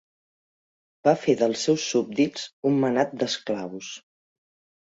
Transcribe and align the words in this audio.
Va 1.07 1.13
fer 1.25 1.35
dels 1.41 1.65
seus 1.69 1.85
súbdits 1.91 2.47
un 2.71 2.81
manat 2.87 3.15
d'esclaus. 3.21 3.93